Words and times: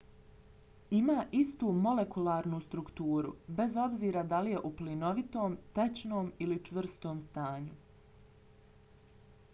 ima 0.99 1.17
istu 1.39 1.73
molekularnu 1.81 2.61
strukturu 2.69 3.35
bez 3.61 3.69
obzira 3.83 4.25
da 4.33 4.41
li 4.47 4.55
je 4.55 4.65
u 4.71 4.73
plinovitom 4.81 5.59
tečnom 5.79 6.35
ili 6.47 6.61
čvrstom 6.71 7.25
stanju 7.31 7.79